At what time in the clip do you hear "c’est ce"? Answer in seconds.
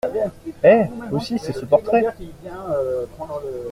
1.37-1.63